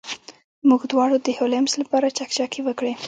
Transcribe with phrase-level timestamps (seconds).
[0.69, 2.93] موږ دواړو د هولمز لپاره چکچکې وکړې.